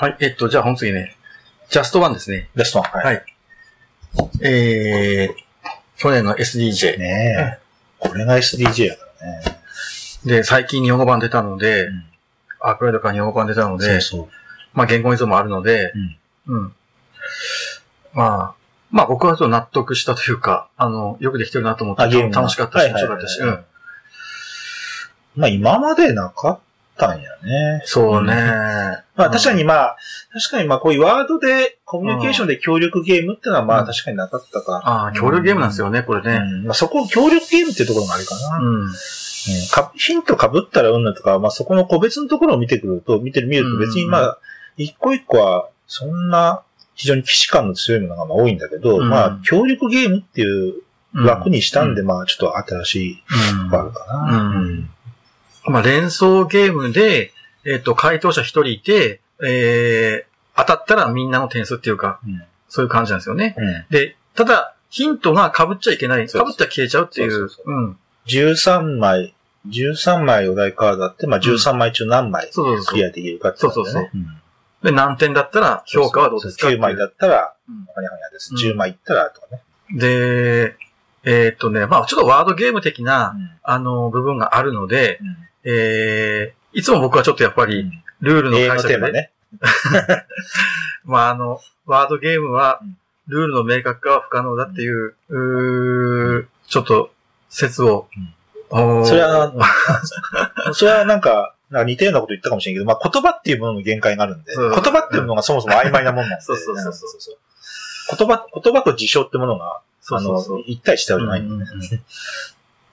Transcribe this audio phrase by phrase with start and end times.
[0.00, 0.16] はい。
[0.20, 1.14] えっと、じゃあ本次ね、
[1.68, 2.48] ジャストワンですね。
[2.54, 2.90] ベストワン。
[2.90, 3.04] は。
[3.04, 4.46] はいい。
[4.46, 5.34] えー、
[5.98, 6.98] 去年の SDJ。
[6.98, 7.58] ねえ。
[7.98, 9.60] これが SDJ やからね。
[10.24, 12.04] で、最近日本語版出たので、うん
[12.62, 14.28] アークライドから日本語版出たので、そうそう。
[14.74, 15.92] まあ言語依存もあるので、
[16.46, 16.72] うん。
[18.12, 18.54] まあ、
[18.90, 23.64] まあ僕はちょっと納得したというか、あの、よくできてるなと思って、楽しかったし、面白かったし、はいうん。
[25.36, 26.58] まあ今までなかっ
[27.00, 27.82] たんやね。
[27.84, 28.34] そうね。
[29.16, 29.96] まあ確かにまあ、
[30.32, 34.76] 確かにまあこういうワードでコミュニケーションで協力ゲームってのはまうんあ確かになかったか。
[34.84, 36.38] ああ、協力ゲームなんですよね、これうね。
[36.38, 38.58] んまあそこ協力ゲームっていうところもあるかな。
[38.58, 38.84] うん。
[38.84, 38.90] うん
[39.72, 44.38] かヒント被ったらうんぬんとか、まあそこの個別のところを見てくると、見てみると別にまあ、
[44.76, 46.62] 一個一個はそんな
[46.94, 50.82] 非常に既視感の強いものがまあ多いんだけど、うんまあ協力ゲームっていう
[51.14, 53.22] うん枠にしたんで、まあちょっと新しい
[53.52, 54.60] うんのがあるかな。
[54.60, 54.90] うん
[55.66, 57.32] まあ連想ゲームで、
[57.64, 62.42] えっと、回答者一人いて、えー、当たったらみんなの点数っていうか、うん
[62.72, 63.56] そういう感じなんですよね。
[63.58, 66.22] うんで、ただ、ヒントが被っちゃいけない。
[66.22, 67.72] 被そうそうったら消えちゃうっていそううそう。
[67.72, 67.98] うん。
[68.26, 69.34] 13枚、
[69.68, 72.86] 13枚お題カードあって、まあ13枚中何枚そうそうそう。
[72.86, 74.10] クリアできるかってことだよね。
[74.12, 74.40] そうそううん
[74.82, 78.54] で、何点だったら評価はどうですか9枚だったらうん、ほにゃほにゃです。
[78.54, 79.62] うん10枚いったらとかね。
[79.92, 80.76] で、
[81.24, 89.30] えーっとね、まあちょっとワードゲーム的な、うんあの、部分があるので、うんえー、いつも僕はちょっとやっぱり、ルールの解釈で、ね。
[91.04, 92.96] まああの、ワードゲームはうん、
[93.28, 97.12] ルールの明確化は不可能だっていう、うーちょっと、
[97.48, 98.08] 説を、
[98.70, 99.52] それは、
[100.72, 106.44] それはなんか、なんか似たようなこと言ったかもしれんけど、まあ言葉っていうものの限界があるんで、言葉っていうものがそもそも曖昧なもんなんで。
[106.44, 107.36] そうそうそうそう。
[108.16, 109.80] 言葉、言葉と事象ってものが、
[110.10, 110.42] あのそうそう。
[110.42, 111.68] そう、一対してあるじゃない、うんうんうん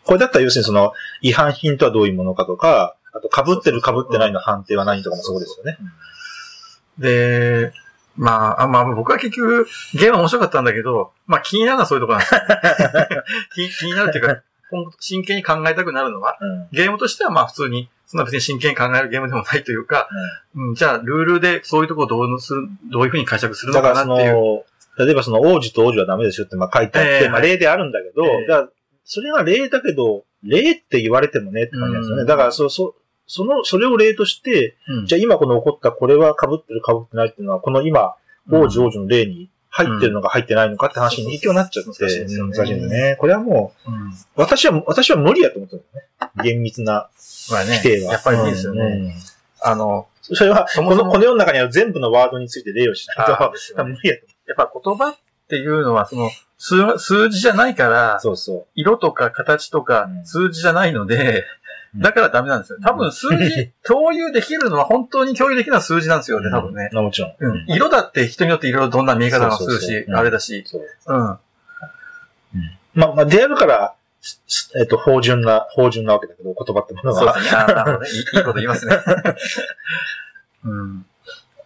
[0.07, 5.77] これだったら要するにその、違反品とはどういうものかとか、あと被ってる被ってないの判定は何とかもそうですよね。
[6.97, 7.73] で、
[8.15, 13.23] まあ、あまあ僕は結局、ゲームは面白かったんだけど、まあ気になるのはそういうところなんですよ
[13.69, 14.41] 気気になるっていうか、
[14.99, 16.49] 真剣に考えたくなるのは、うん。
[16.49, 20.07] うんゲームとしてはまあ普通に、そんな別に真剣に考えるゲームでもないというか、
[20.55, 24.33] うん、じゃあルールでそういうところをどうする、どういうふうに解釈するのだかなっていう。
[24.33, 24.63] の、
[25.05, 28.69] 例えばその王子と王女はダメですよってまあ書いてあって、ええまあ例であるんだけど、ええだから
[29.07, 32.21] それが例だけど、例って言われてもねって感じなんですよね。
[32.21, 32.93] うんだからそ、そ、
[33.25, 38.15] その、それを例として、うんじゃあ今この起こったこれは被ってる被ってないっていうのは、この今、
[38.51, 43.15] 王子王女の例に入ってるのか入ってないのかって話に影響になっちゃって、難しいですよね難しいんだね。
[43.17, 46.43] これはもう、うん私は、私は無理やと思ってるんだよね。
[46.43, 47.09] 厳密な
[47.49, 48.13] まあね規定は。
[48.13, 48.81] やっぱりいいですよね。
[48.81, 49.11] うん
[49.59, 53.37] あの、それは、そもそもこの、この世の中にある全部のワードについて例をしないと、ね
[53.83, 58.65] 無理やと思やっぱ言葉っていうのは、その、数、数字じゃないからう。、そうそう。
[58.75, 61.45] 色とか形とかうん数字じゃないので、
[61.95, 62.79] うんだからダメなんですよ。
[62.83, 66.89] 多分数字、共有できるのは本当に共有できるのは数字なんですよね、多分ね。
[66.91, 67.03] うん。
[67.05, 67.35] もちろん。
[67.39, 67.65] うん。
[67.69, 70.63] 色だって人によっていろいろどんな見え方がするしあれだし。
[70.67, 70.83] そう。
[71.07, 71.39] うん。
[72.93, 73.93] まあ、まあ、出会うから、
[74.79, 77.33] えっと、芳醇な、芳醇なわけだけど、言葉ってものが。
[77.33, 77.61] そうですね。
[77.61, 78.09] あなるほどね。
[78.09, 78.97] いいいいこと言いますね。
[80.65, 81.05] うん。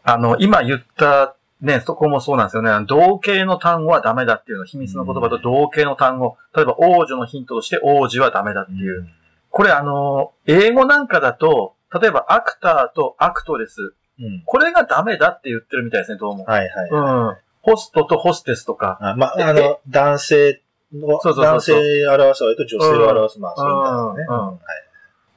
[0.04, 2.72] あの、今言った、ね、そこもそうなんですよね。
[2.88, 6.38] 同型の単語はダメだっていうの、秘密の言葉と同型の単語。
[6.56, 9.08] 例えば、王女のヒントとして王子はダメだっていう。
[9.50, 13.94] これあの、英語なんかだと、例えばアクターとアクトレス。
[14.20, 14.42] うん。
[14.46, 16.46] これがダメだって言ってるみたいですね、どうも。
[16.46, 16.90] はいはい。
[16.90, 17.38] うん。
[17.62, 18.98] ホストとホステスとか。
[19.02, 20.62] あまあ、あの、男性
[20.94, 24.26] の、そうそう男性を表す割と女性を表す、まあ、そういなね。
[24.30, 24.58] うんうんはい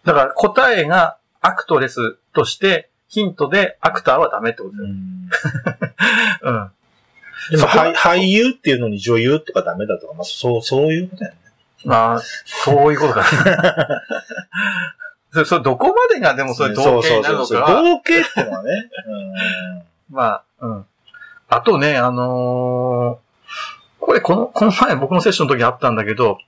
[0.04, 4.88] だから答えがアクトレスとして、ヒントでアクターはダメってことですよ。
[6.42, 6.70] うん うん。
[7.50, 11.36] でも、俳俳優っていうのに女優とかダメだとか、まあ、そう、そういうことやね。
[11.84, 14.02] まあ、そういうことかな。
[15.32, 17.58] それ、それどこまでがでもそれ同型になるのそう。
[17.58, 18.02] そうそう同型っ
[18.34, 18.90] てのはね。
[20.10, 20.86] まあ、うん。
[21.48, 23.24] あとね、あのー
[24.04, 26.38] これこの、この前僕のセッションの時あったんだけど、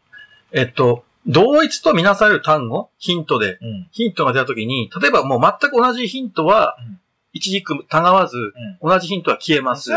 [0.52, 3.68] えっと、同一とみなされる単語、ヒントで、うん。
[3.68, 3.88] うん。
[3.90, 7.00] ヒントが出た時に、例えばもう全く同じヒントはうん、
[7.32, 8.36] 一軸たがわず、
[8.82, 9.90] 同じヒントは消えます。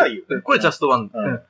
[0.43, 1.09] これジャストワン。
[1.13, 1.41] うんうん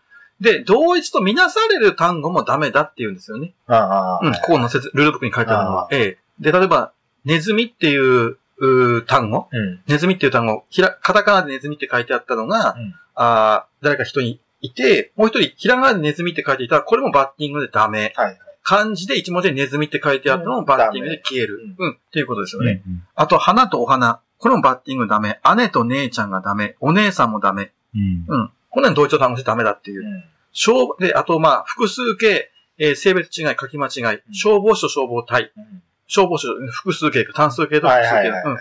[0.42, 3.54] で、同一とみなされる単語もダメだって言うんですよね。
[3.68, 5.90] ああ、うん、はいここの説、ルールブックに書いてあるのは。
[5.92, 6.18] ええ。
[6.40, 6.94] で、例えば、
[7.26, 9.82] ネズミっていう、うー単語、うん。
[9.88, 18.14] ネズミっていう単語、ひら、カタカナでネズミって書いてあったのが、うんあー誰か人にいて、もう一人、ひらがなでネズミって書いていたら、これもバッティングでダメ。
[18.16, 18.38] はいはい。
[18.70, 21.56] 漢字で一文字でネズミって書いてあったのもバッティングで消える。
[21.80, 22.84] ううん、っていうことですよね。
[22.86, 24.22] うんあと、花とお花。
[24.38, 25.40] これもバッティングダメ。
[25.58, 26.76] 姉と姉ちゃんがダメ。
[26.80, 27.72] お姉さんもダメ。
[27.96, 28.26] うん。
[28.28, 28.52] うん。
[28.70, 30.06] こんなの同一と単語してダメだっていう。
[30.06, 34.20] うん消で、あと、まあ、複数形、えー性別違い、書き間違い。
[34.32, 35.52] 消防士と消防隊。
[35.58, 38.16] うん消防士、複数形か単数形と複数形。
[38.16, 38.58] はいはいはいはいうん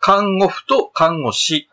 [0.00, 1.68] 看護婦と看護師。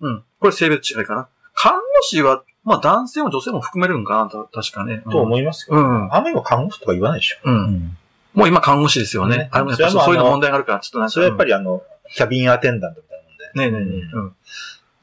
[0.00, 0.24] うん。
[0.40, 1.28] これ性別違いかな。
[1.54, 5.02] 看護師は、まあ男性も女性も含めるんかな、た確かね。
[5.10, 5.76] と思いますよ。
[5.76, 6.14] うん。
[6.14, 7.38] あんまり今看護師とか言わないでしょ。
[7.44, 7.96] うん。
[8.34, 9.48] もう今看護師ですよねね。
[9.52, 11.12] あれもやっぱりそういうの問題があるから、ちょっとなんか。
[11.12, 11.48] それはやっぱり。
[11.48, 11.82] りあの、
[12.14, 13.80] キャビンアテンダントみたいなもんで。
[13.80, 14.16] ねえねえねえ。
[14.16, 14.36] うん。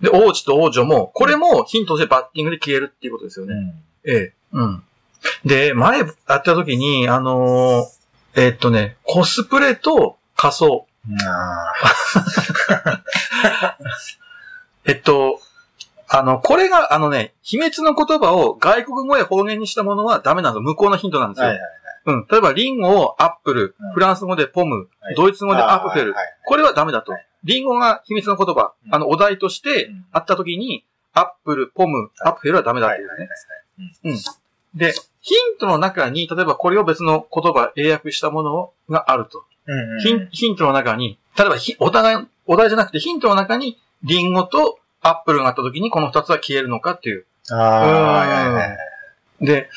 [0.01, 3.53] で、王子と王女も、これもヒントとしてバッティングで消えるっていうことですよね。
[3.53, 4.11] うん。
[4.11, 4.33] ええ。
[4.51, 4.83] うん。
[5.43, 7.95] で、前やった時に、あのー
[8.37, 10.87] えっとね、コスプレと仮装。
[11.25, 11.71] あ
[14.83, 15.39] えっと、
[16.07, 20.61] あの、これが、あのね、秘密の言葉を外国語や方言にしたものはダメなんですよ。
[20.63, 21.47] 向こうのヒントなんですよ。
[21.47, 21.69] あはいはい
[22.07, 22.27] うん。
[22.29, 26.13] 例えば、リンゴをアップル、うんフランス語でポム、はいドイツ語でアップフェル。
[26.13, 27.27] はいはいこれはダメだとはい。
[27.43, 34.19] リンゴが秘密の言葉、うんあの、お題としてうんあった時に、apple、pomme、Apfel はダメだっていうね。
[34.75, 39.43] で、ヒントの中に、例えばこれを別の言葉、英訳したものがあると。
[39.67, 47.25] うんうんヒンヒントの中に、例えばひお互い、お題じゃなくてヒントの中に、リンゴと apple があった時にこの二つは消えるのかっていう。
[47.51, 48.77] あ
[49.41, 49.45] あ。
[49.45, 49.69] で、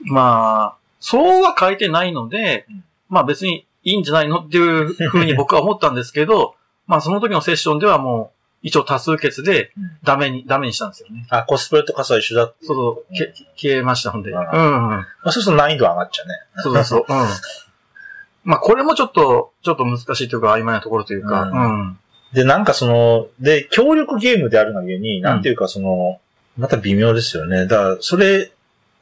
[0.00, 6.54] まあ、そうは書いてないので、うんまあ別にいいんじゃないのっていうふうに僕は思ったんですけど、
[6.88, 11.26] まあその時のセッションではもう、一応多数決でうんダメに、ダメにしたんですよね。
[11.28, 12.52] あ、コスプレと傘は一緒だ。
[12.62, 14.30] そうそう、け消えましたんで。
[14.30, 14.38] うん。
[14.38, 16.34] あうんまあ、そうすると難易度上がっちゃうね。
[16.62, 17.04] そうそうそう。
[17.06, 17.26] うん。
[18.44, 21.98] まあこれもちょっと、ちょっと難しいというか曖昧なところというか、ううん。
[22.32, 26.20] で、なんかその、で、協力ゲームであるがゆえに、なんていうかその、
[26.56, 27.66] また微妙ですよね。
[27.66, 28.52] だから、それ、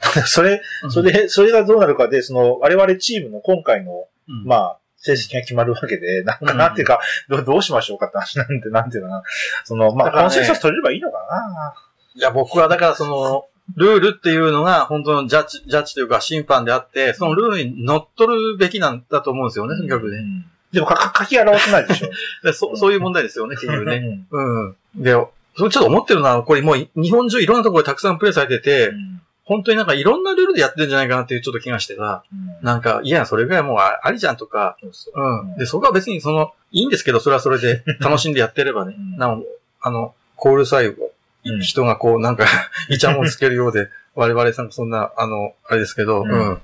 [0.27, 9.23] それ、それ、それがどうなるかで、その、我々チームの今回の、うん、まあ、成績が決まるわけで、なんか、うんなんていうか、どうどうしましょうかって話なんて、なんていうのかな。
[9.65, 11.75] その、まあ、コンセンサス取れればいいのかな
[12.15, 13.47] いや、僕はだからその、
[13.77, 20.17] ルールっていうのが本当のジャッジ、ジャッジというか審判であって、そのルールに乗っ取るべきなんだと思うんですよね、とにかくね。
[20.17, 22.11] うんでも、か、か書き表せないでしょ。
[22.45, 24.01] でそそういう問題ですよね、結局ね。
[24.01, 24.21] ね。
[24.31, 24.77] うん。
[24.97, 25.13] で、
[25.57, 29.21] それちょっと思ってるのは、これもう日本中いろんなところでたくさんプレイされてて、うん
[29.51, 32.23] 本当になんかいろんなルールでやってるんじゃないかなっていうちょっと気がしてさ、
[32.63, 35.57] なんか、いや、それぐらいもうあありじゃんとか、そうそううん。
[35.57, 39.17] で、そこは別にその、いいんですけど、それはそれで楽しんでやってればねうん。
[39.17, 39.45] なお、
[39.81, 41.03] あの、コールサイド、
[41.47, 42.47] うん人がこう、なんか、
[42.91, 46.61] イチャモンつけるようで、我々さんそんな、あの、あれですけど、ううんん。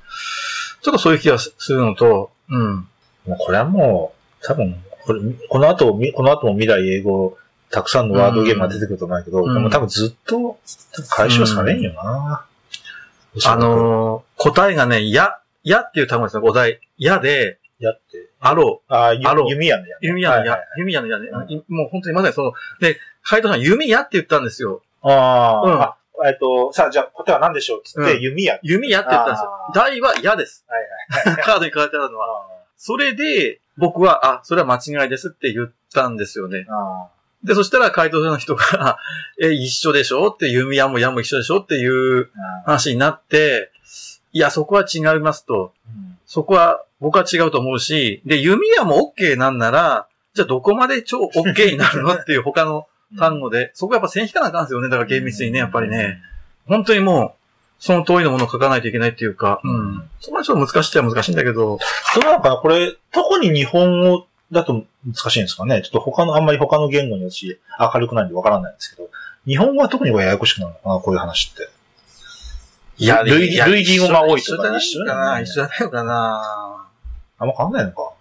[0.82, 2.88] ちょっとそういう気がするのと、うん。
[3.26, 4.12] もうこれはも
[4.42, 7.36] う、多分、これ、この後、みこの後も未来英語、
[7.70, 10.58] たくさんのワードゲームが出てくると思うけど、うんでも多分ずっと、
[11.08, 12.46] 解消されんよな。
[13.44, 16.80] あのー答えがね、や、やっていう単語ですね、お題。
[16.98, 18.30] やで、やって。
[18.40, 18.92] あろう。
[18.92, 19.96] ああ、弓矢のや。
[20.00, 21.52] 弓矢のやはいはい、弓矢のやねう。
[21.52, 24.82] いもう本当にまさにその、で、海斗さん、弓矢って言ったんですよ。
[25.02, 28.58] あうんあ、あえっと、さあ、じゃあ答えは何でしょうっつって、うん弓矢。
[28.62, 29.72] 弓矢って言ったんですよあ。
[29.72, 30.64] ー題は矢です。
[30.68, 31.42] はいはい。
[31.44, 32.46] カードに書いてあるのは。
[32.76, 36.66] それで、僕は、あ、それは間違いですって言ったんですよね。
[36.68, 37.08] あ
[37.44, 38.98] で、そしたら回答者の人が、
[39.40, 42.30] え、一緒でしょって、弓矢も矢も一緒でしょっていう
[42.64, 43.70] あ話になって、
[44.32, 45.72] いや、そこは違いますと。
[45.86, 54.88] うんそこは、僕は違うと思うし、で、弓矢も OK なんなら、じゃあどこまで超 OK になるのっていう他の単語で、そこはやっぱ線引かなあかんですよね。
[54.88, 56.18] だから厳密にね、やっぱりね。。
[56.66, 57.45] 本当にもう、
[57.78, 59.90] その通りのものを書かないといけないっていうか、ううん。
[59.98, 60.10] ん。
[60.20, 61.78] そこはちょっと難しいっちゃ難しいんだけど、ど
[62.20, 65.82] うなのかなこれ、特に日本語だと難しいんですかね？
[65.82, 69.08] ちょっと他の、あんまり他の言語に私明るくないんでわからないんですけど、
[69.46, 71.68] 日本語は特にこれややこしくなるのかなこういう話って。
[72.98, 75.76] いや、類いや類義語が多いとか一緒じゃないかな一緒じゃな。
[75.76, 76.86] いのかな
[77.38, 78.12] あんま変わんないのか？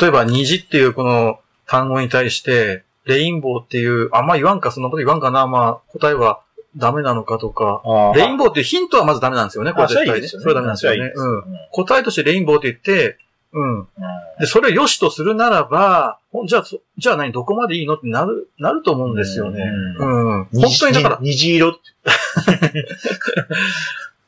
[0.00, 6.40] 例えば、虹っていうこの単語に対して、レインボーっていう、あんま言わんか、そんなこと言わんかな、まあ、答えは
[6.76, 7.82] ダメなのかとか。
[7.84, 10.10] あレインボーっていうヒントはまずダメなんですよね、これ絶対ね。
[10.10, 10.42] はいいですよね。
[10.42, 10.98] それはダメなんですよね。
[10.98, 11.22] いいです
[11.72, 13.18] 答えとしてレインボーって言って、
[13.52, 13.78] うん。
[13.78, 13.86] うん
[14.40, 19.62] で、それを良しとするならば、じゃあ、そじゃあ何、どこまでいいのってなる、なると思うんですよね。
[19.98, 20.06] うう
[20.40, 20.44] ん。
[20.46, 21.78] 本虹当にだから、虹色って。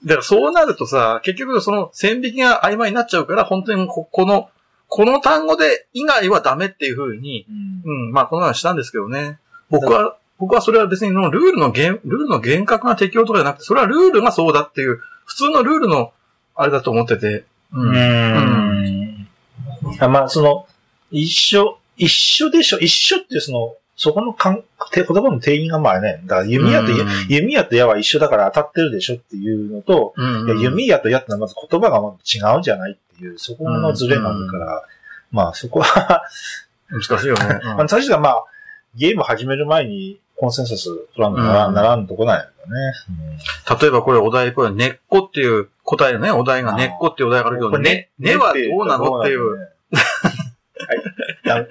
[0.05, 4.49] だからそうなるとさ、結局その線引きが曖昧になっちゃうから、本当にここの、
[4.87, 7.47] この単語で以外はダメっていうふうに、
[7.85, 9.41] うん、まあこの話したんですけどね。
[9.69, 16.13] 僕は、僕はそれは別にそのルールの厳、ルールの厳格な適用とかじゃなくて、それはルールがそうだっていう、普通のルールの、
[16.55, 17.45] あれだと思ってて。
[17.73, 17.93] うう。
[17.93, 19.29] ん。
[20.01, 20.67] あまあ、その、
[21.11, 24.63] 一緒、一緒でしょ、一緒ってその、そこのかん、
[24.93, 34.83] て言葉の定義がまあね、だから弓矢と、うん弓矢と矢は一緒だから当たってるでしょっていうのと、うん弓矢と矢ってのはまず言葉がまず違うんじゃないっていう、そこのズレがあるから、
[35.33, 36.23] まあそこは、
[36.91, 37.61] 難しいよね。
[37.65, 38.45] まあ最初はまあ、
[38.95, 43.81] ゲーム始める前にコンセンサス取らんとなら,、うんならんとこなんやけどね。
[43.81, 49.57] 例えばこれお題、これ根っこっていう答えのね、お題が根っこっていうお題があるけど、根、根はどうなのっていう。。
[51.49, 51.69] はい。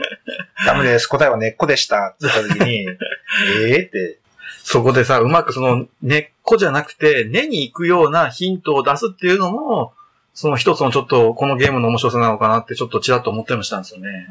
[0.65, 1.07] ダメです。
[1.07, 2.15] 答えは根っこでした。
[2.15, 2.87] って言った時に、
[3.63, 4.19] ええって。
[4.63, 9.93] そこでさ、うまくその根っこじゃなくて、根に行くようなヒントを出すっていうのも、
[10.33, 14.27] その一つのちょっとこのゲームの面白さなのかなってちょっとちらっと思ったりもしたんですよね。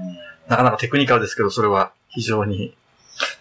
[0.48, 2.74] なかなかテクニカルですけど、それは非常に。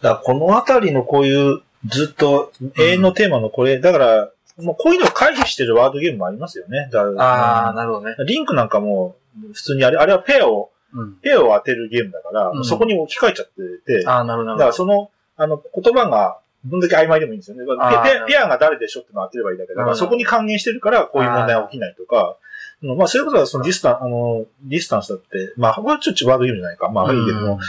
[0.01, 6.89] だからこのあたりのこういう、ずっと永遠のテーマのこれ、だから、もうこういうのを回避してるワードゲームもありますよね。
[7.17, 8.15] ああ、なるほどね。
[8.25, 9.15] リンクなんかも、
[9.53, 11.15] 普通にあれ、あれはペアを、うん。
[11.15, 13.47] ペアを当てるゲームだから、うんそこに置き換えちゃっ
[13.85, 14.51] てて、ああ、なるほど。
[14.53, 17.65] だからその、あの、言葉が、どんだけ曖昧でもいいんですよね。
[17.65, 22.37] ペペアペアが誰でしょってのを当てればいいだけだから、うんそこに還元してるから、こういう問題が起きないとか、
[22.83, 26.89] うんまあ、それこそ、そのディスタン、あの、ディスタンスだって、まあ、これはちょっとワードゲームじゃないか。
[26.89, 27.59] まあ、いいけども、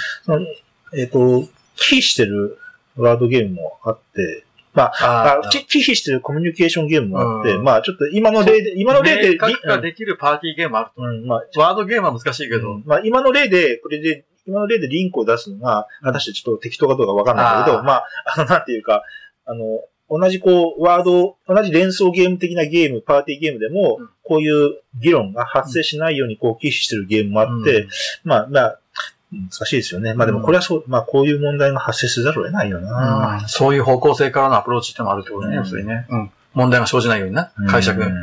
[0.93, 2.59] えっ、と、忌避してる
[2.97, 7.63] ワードゲームもあって、まあ、あ忌避してるコミュニケーションゲームもあって、うん。
[7.63, 11.03] まあ、ちょっと今の例で、今の例で、明確化できるパーティーゲームあると。
[11.03, 11.07] う。
[11.07, 12.73] ん、まあ、ワードゲームは難しいけど。
[12.73, 17.85] うんまあ、今の例で、これで、今の例でリンクを出すのが、果たしてちょっと適当かどうかわかんないけど、あー。
[17.85, 19.05] まあ、あの、なんていうか、
[19.47, 24.09] あの、同じこう、ワード、同じ連想ゲーム的なゲーム、パーティーゲームでも、うん。
[24.25, 27.89] こういう議論が発生しないようにこう、忌避してるゲームもあって、うん。
[28.25, 28.81] まあ、まあ、
[29.35, 30.15] 難しいですよね。
[30.15, 33.41] まあでもこれはそう、まあこういう問題が発生せざるを得ないよな。
[33.43, 36.07] うんそういう方向性からのアプローチってのもあるってことね、うん要するにね。
[36.09, 36.31] うん。
[36.55, 37.51] 問題が生じないようにな。
[37.69, 38.15] 解釈うん。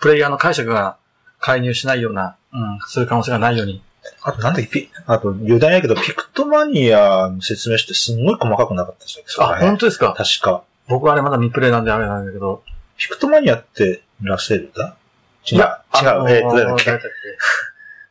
[0.00, 0.96] プレイヤーの解釈が
[1.38, 3.82] 介入しないような、うん、そういう可能性がないように。
[4.22, 10.14] あとなんだっけ、ピあと余談やけど、ピクトマニアの説明書ってすんごい細かくなかったでしたっけそこらあ、辺本当ですか？
[10.16, 10.62] 確か。
[10.88, 12.62] 僕はあれまだ未プレイなんであれなんだけど。
[12.96, 14.96] ピクトマニアってラセルだ？
[15.50, 15.58] 違う。
[15.58, 15.64] 違う。
[15.92, 16.84] あのーえーっと、誰だっけ？
[16.86, 17.10] 誰だっ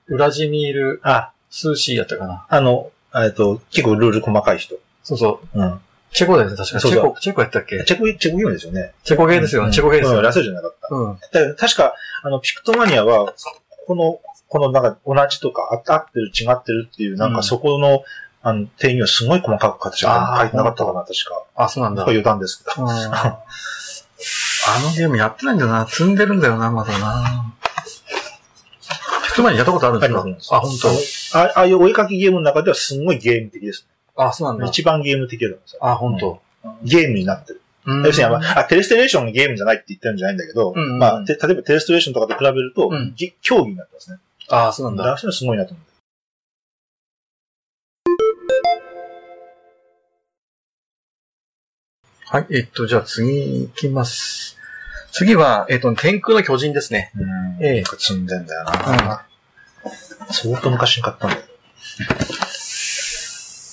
[0.08, 0.14] け？
[0.14, 2.46] ウラジミール・あ、スーシーやったかな。
[2.50, 4.76] あの、えっと、結構ルール細かい人。
[5.04, 5.60] そうそう。
[5.60, 5.80] うん。
[6.12, 6.80] チェコだよね、確か。
[6.82, 7.82] チェコ、チェコやったっけ？
[7.86, 8.92] チェコ、チェコゲームですよね。
[9.06, 9.68] チェコゲーですよね。
[9.68, 10.34] うんチェコゲーですよねうんラ。
[10.34, 10.94] セルじゃなかった。
[10.94, 11.18] うん。
[11.32, 11.94] だ確か、
[12.24, 13.34] あの、ピクトマニアは、
[13.88, 14.20] この、
[14.50, 18.04] このなんか同じとか、あ合ってる、違ってるっていう、なんうんかそこの、
[18.44, 21.44] あの、定義をすごい細かく形書いてなかったかな、確か。
[21.56, 22.04] あ、そうなんだ。
[22.04, 22.84] 余談ですけど。
[22.84, 22.90] うん
[24.68, 25.88] あのゲームやってないんだよな。
[25.88, 27.54] 積んでるんだよな、まだな。
[29.26, 30.08] ピクトマニアやったことあるんで
[30.42, 30.56] すか？
[30.56, 30.90] あ、本当。
[31.36, 33.86] あああいう追いかけゲームの中ではすごいゲーム的です。
[34.16, 34.66] あ、そうなんだ。
[34.66, 36.42] 一番ゲーム的だと思うんあ、本当。
[36.84, 37.62] ですよゲームになってる。
[37.86, 44.18] うん要するに、まあ、あテレステレーションがゲームじゃないって言ってるんじゃないんだけど、うんうんまあ、て例えばテレステレーションとかと比べると、うんぎ競技になってますね。
[44.50, 45.04] あ、そうなんだ。
[45.06, 45.86] だからすごいなと思う。
[52.28, 54.58] はい、えっと、じゃあ次行きます。
[55.12, 57.12] 次は、えっと、天空の巨人ですね。
[57.16, 57.66] うん。
[57.66, 59.26] ええ積んでんだよな。
[60.32, 61.42] 相当昔に買ったんだよ。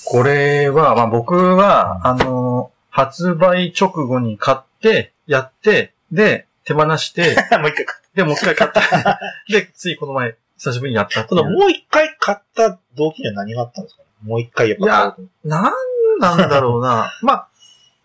[0.05, 9.19] これは、まあ僕は、あの、発売直後に買って、やって、で、手放して、 もう一回買っで、もう一回買った。
[9.49, 14.09] で、ついこの前、久しぶりにやったこのもう一回買った動機には何があったんですかね？
[14.23, 17.11] もう一回やっぱ買おうと思ってなんなんだろうな。
[17.23, 17.49] まあ、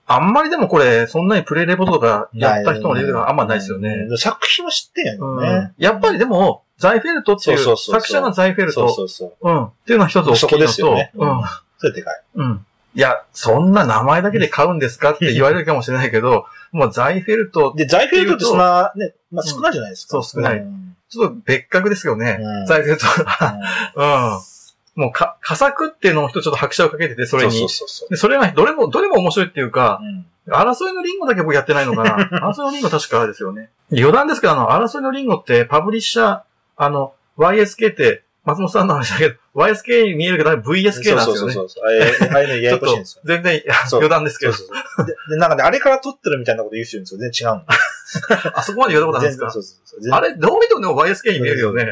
[0.07, 3.89] あんまりでもこれ、そんなにプレイレポとかやった人のレベルがあんまないですよね。
[4.09, 5.73] うん作品は知ってんやけどうんね。
[5.77, 9.49] やっぱりでも、ザイフェルトっていう、そうそうそうそう作者がザイフェルそうト、そうそう。
[9.49, 11.11] うん、っていうのは一つ大きいそこのと、ですよね。
[11.15, 11.41] うん。
[11.77, 12.21] それでかい。
[12.35, 12.65] うん。
[12.95, 20.21] いや、そんな名前だけで買うんですかって言われるかもしれないけど、もうザイフェルト、で、ザイフェルトってそんな、ね、まあ少ないじゃないですか。
[20.23, 22.37] そう少ないんちょっと別格ですよね。
[22.39, 24.41] うんザイフェルトは。
[24.95, 25.01] うん。
[25.03, 27.51] もうか、佳作っていうのを人ちょっと拍車をかけてて、それに。
[27.51, 32.29] そうそうそうでそれが、どれも、どれも面白いっていうか、うん争いのリンゴだけ僕やってないのかな。
[32.51, 33.69] 争いのリンゴ確かあれですよね。
[33.91, 36.41] 余談ですけど、あの、争いのリンゴってパブリッシャー、
[36.77, 41.23] あの、YSK って、松本さんの話だけど、YSK に見えるけど、VSK なんですよね。
[41.25, 41.85] そうそうそうそう。
[41.85, 43.21] あれ、あれね、ややこしいんですよ。
[43.25, 44.67] 全然、余談ですけどそう。
[44.67, 45.05] そうそう。
[45.05, 47.19] で、でなんかね、あれから撮ってるみたいなこと言う人いるんですよ。
[47.19, 47.65] 全然違うの。
[48.55, 49.51] あそこまで言われたことあるんですか？
[49.51, 50.13] そうそうそう。
[50.13, 51.91] あれ、どう見てもでも YSK に見えるよね。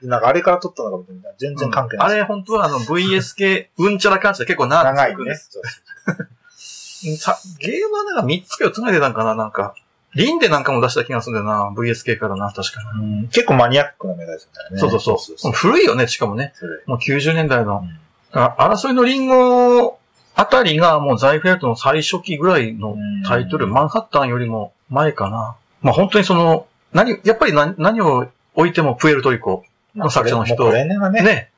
[0.00, 1.34] で なんかあれから撮ったのかもしれない。
[1.38, 2.14] 全然関係ないです。
[2.14, 5.50] あれ、本当はあの VSK、うんちゃらかんちゃら結構長長いねくんです。。
[5.50, 9.74] そうそう さゲームはなんか3つか4つぐらい出たんかな、なんか。
[10.14, 13.00] リンでなんかも出した気がするんだよな、VSK からな、確かに。
[13.00, 14.78] うん結構マニアックなメダルですよね。
[14.78, 15.52] そうそうそう。
[15.52, 16.52] 古いよね、しかもね。
[16.56, 17.80] 古いもう90年代の。
[17.82, 18.00] うん
[18.32, 19.98] あ争いのリンゴ
[20.36, 25.56] あたりがもうザイフェルトの最初期ぐらいのタイトル、うんマンハッタンよりも前かな。
[25.82, 29.64] まあ本当にその、何、やっぱり何何を置いてもプエルトリコ。
[29.94, 31.50] まあ作者の人もうこれがね、ね。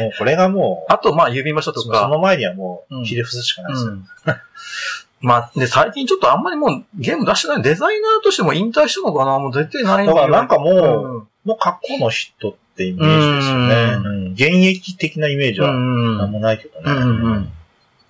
[0.00, 2.08] もうこれがもう、 あとまあ郵便場所とそか。
[2.08, 3.92] の前にはもう、うんひれ伏すしかないですよ。
[3.92, 4.08] うん。
[5.26, 7.62] まあ、で、最近ちょっとあんまりもうゲーム出してない。
[7.62, 9.38] デザイナーとしても引退したのかな？
[9.38, 10.76] もう出てないだからなんかもう、う
[11.18, 11.28] ん。
[11.44, 13.74] もう過去の人ってイメージですよね。
[13.96, 16.92] うんうん現役的なイメージはうんなんもないけどね。
[16.92, 17.52] うんうん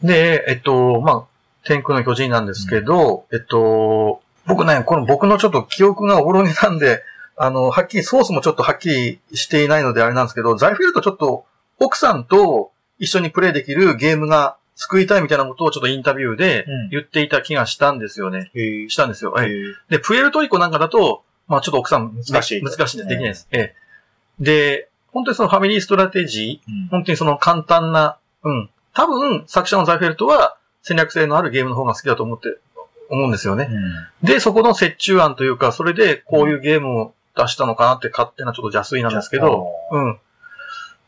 [0.02, 1.24] で、えっと、まあ、
[1.64, 7.02] 天空の巨人なんですけど、えっと、僕ね、この僕のちょっと記憶がおぼろげなんで、
[7.36, 11.46] あの、はっきり、ソースもちょっとはっきりしていないのであれなんですけど、ザイフェルトちょっと、
[11.78, 18.50] 奥さんと一緒にプレイできるゲームが作りたいみたいなことをちょっとインタビューでうん言っていた気がしたんですよね。
[18.54, 19.34] へえしたんですよ。
[19.88, 23.08] で、プエルトリコなんかだと、まあちょっと奥さん難しい難しいんです。
[23.08, 23.48] できないです。
[23.50, 23.74] ええ。
[24.38, 28.70] で、本当にそのファミリーストラテジー、うん本当にその簡単な、うん。
[28.92, 32.58] 多分、作者のザイフェルトは戦略性のあるゲームの方が好きだと思って、
[33.08, 33.68] 思うんですよね。
[34.22, 40.18] で、そこの折衷案というか、それでこういうゲームを出したのかなって勝手なちょっと邪推なんですけど、うん。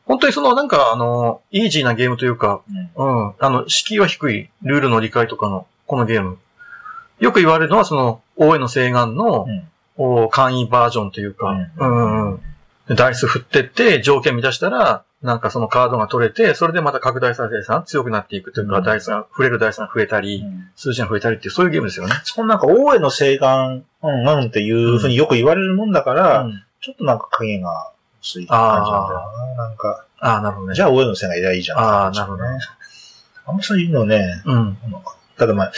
[0.09, 2.62] 本当にそのなんかあの、イージーなゲームというか、
[2.97, 3.27] うん。
[3.27, 3.35] うん。
[3.38, 6.38] あの、敷居は低い、ルールの理解とかの、このゲーム。
[7.21, 9.69] よく言われるのは、その、大江の西岸の、うん。
[10.00, 12.41] お簡易バージョンというか、ううんんうんうん。
[12.88, 18.85] でダイス振ってって、条件満たしたら、なんかそのカードが取れて、それでまた拡大再生産強くなっていくというか、うん。
[18.85, 20.43] ダイスが、触れるダイスが増えたり、
[20.75, 22.15] 数字が増えたりっていう、そういうゲームですよね。
[22.25, 23.47] そのなんか、大江の西岸、
[24.03, 26.62] うん、なんっていうふうによく言われるもんだから、うん。
[26.81, 27.91] ちょっとなんか影が
[28.23, 29.65] 薄い感じなんだよな。
[29.69, 30.75] なんか、ああ、なるほどね。
[30.75, 31.79] じゃあ大江の西岸いりゃいいじゃん。
[31.79, 32.59] ああ、なるほどね。
[33.47, 34.79] あんまそういうのね、うん。
[35.37, 35.73] ただまあ、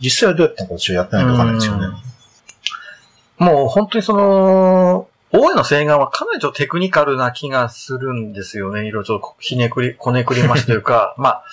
[0.00, 1.86] 実際はどうやったのか私はやってないとわかんないですよね。
[3.38, 8.80] もう本当にその、大江の西岸はかなりちょっとテクニカルな気がするんですよね。
[8.80, 11.44] いろいろちょっとひねくり、こねくりましというか、 まあ、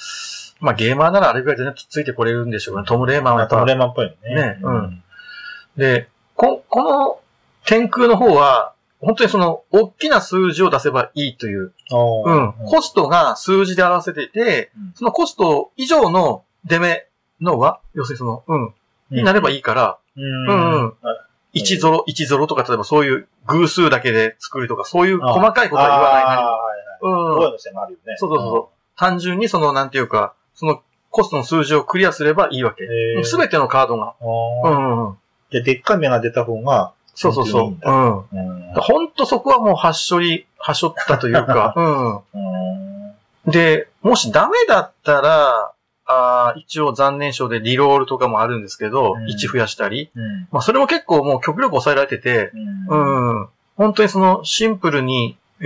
[0.60, 2.84] まあゲーマーならあれぐらい全然ついてこれるんでしょうね。
[2.86, 4.36] トム・レーマンはやっぱトムレーマンっぽいよね。
[4.36, 5.04] ねうん
[5.76, 7.20] で、こ、この
[7.66, 8.73] 天空の方は、
[9.06, 11.74] 本当にその、大きな数字を出せばいいという。
[11.92, 12.54] うん。
[12.66, 17.08] コストが数字で表せていてうん、そのコスト以上の出目
[17.42, 18.74] のは、要するにその、うん、
[19.12, 20.24] になればいいから、うん。
[20.24, 20.94] うんうん
[21.54, 27.48] 1ゾロ、1ゾロとか、例えばそういう偶数だけで作るとか、そういう細かいことは言わないなりあーはいはい。
[27.48, 28.16] うの西岸あるよね。
[28.18, 32.86] そうそうそう単純にその、なんていうか、そのコストの数字をクリアすればいいわけ。
[32.86, 33.26] うん。
[33.26, 34.16] すべてのカードが。
[34.20, 35.18] おーうんうんうん。
[35.52, 37.90] で、でっかい目が出た方が、そうそうそう。
[37.90, 38.18] うん。
[38.18, 38.74] うん。
[38.76, 42.20] ほんとそこはもうはっしょり、はっしょったというか、 うんう
[43.50, 43.52] ん。
[43.52, 45.72] で、もしダメだったら、
[46.06, 50.10] あー一応残念賞でリロールとかもあるんですけど、うん1増やしたり。
[50.16, 50.48] うん。
[50.52, 52.52] まあそれも結構もう極力抑えられてて、
[52.90, 52.96] う。
[52.96, 53.48] うんん。
[53.78, 55.66] 本当にそのシンプルに、え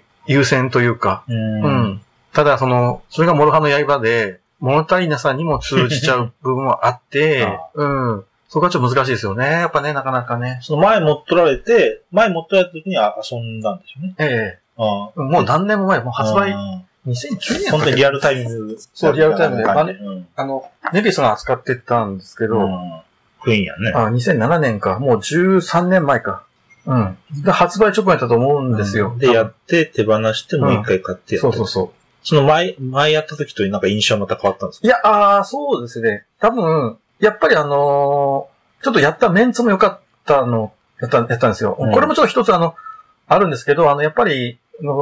[0.26, 1.62] 優先というか、うん。
[1.62, 2.00] うん。
[2.32, 7.84] ただその、それが諸刃の刃で、物足りなさにも通じちゃう部分はあって あ、う
[8.16, 8.24] ん。
[8.54, 9.46] そこはちょっと難しいですよね。
[9.46, 10.60] やっぱね、なかなかね。
[10.62, 14.14] その前持っとられて、前持っとられた時にあ遊んだんでしょうね。
[14.18, 18.78] えあえもう何年も前、もう発売あ2009年本当にリアルタイミング。
[18.94, 20.28] そうリアルタイムで感じうん。
[20.36, 23.00] あの、ネビスが扱ってたんですけど、うん
[23.42, 23.92] クイーンやね。
[23.92, 25.00] あ、2007年か。
[25.00, 26.44] もう13年前か。
[26.86, 27.18] うん。
[27.42, 29.16] で、発売直後やったと思うんですよ。
[29.18, 31.90] で、やって手放してもう一回買ってやったそうそうそう。
[32.22, 34.86] その前、前やった時となんか印象また変わったんですか？
[34.86, 36.24] いや、ああ、そうですね。
[36.40, 41.74] 多分、やっぱりあのーちょっとやったメンツも良かったの、やった、やったんですよ。
[41.80, 42.74] うんこれもちょっと一つあの、
[43.26, 44.58] あるんですけど、あの、やっぱり、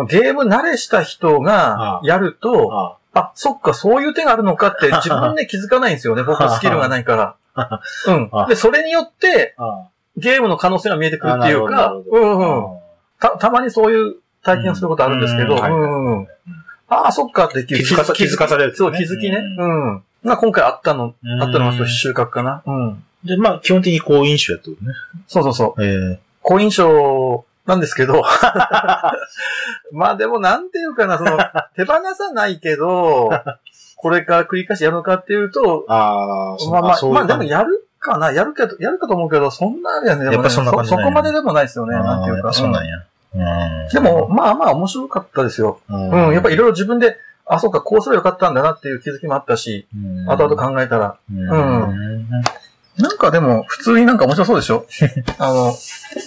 [0.08, 6.22] ゲーム慣れした人があやると、ああ、そっか、そういう手があるのかって 自分で気づかないんですよね。
[6.22, 7.35] 僕スキルがないから。
[8.06, 8.46] うんあ。
[8.46, 12.78] で、それによって、あゲームの可能性が見えてくるっていうか、うんうん。
[13.18, 16.28] た、たまにそういう体験をすることあるんですけど、ううん。
[16.88, 19.38] ああ、そっかって気づかされるそう、ね気づきね。
[19.58, 20.04] ううん。
[20.22, 22.62] まあ今回あったの、うんあったのが収穫かな。
[22.66, 23.04] うん。
[23.24, 24.92] で、まあ、基本的に好印象やったことね。
[25.26, 25.85] そうそうそう。
[25.85, 28.22] ええ好印象なんですけど、
[29.92, 31.38] まあでもなんていうかな、その、
[31.76, 33.30] 手放さないけど、
[33.96, 40.24] これから繰り返しやるのかっていうと、あまあまあ、まあでもやるかな、やるけど、やるかと思うけど、そんなあれやね。
[40.24, 42.52] やっぱそんな感じそこまででもないですよね、なんていうか。
[42.52, 42.96] そうなんうんや。
[42.96, 45.78] うんでも、、まあまあ面白かったですよ。
[45.88, 51.16] ううん、やっぱいろいろ自分で、あ、そうか、こうすればよかったんだなっていう気づきもあったし、うん後々考えたら。
[51.31, 52.31] うん。
[52.98, 54.87] なんかでも、普通になんか面白そうでしょ？
[55.38, 55.74] あの、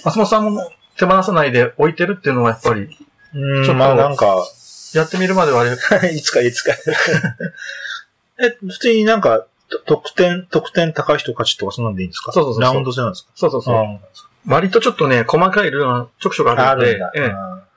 [0.04, 2.90] 松本さんも手放さないで置いてるっていうのはやっぱり、
[3.34, 4.36] うん、ちょっとまあなんか、
[4.94, 5.72] やってみるまではあれ、
[6.14, 6.74] いつかいつか。
[8.40, 12.32] え、普通になんか、と得点、得点高い人勝ちとかそんなんでいいんですか？
[12.32, 13.76] そうそうそうラウンド制なんですかそうそうそう。
[13.76, 14.00] あ
[14.48, 17.12] 割とちょっとね、細かいルールがちょくちょくあるのでんだ。、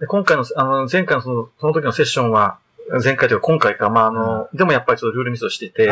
[0.03, 2.59] え今回の、あの、前回のその、その時のセッションは、
[3.03, 5.91] 前回というか今回か、まああの、でもやっぱりちょっとルールミスをしてて、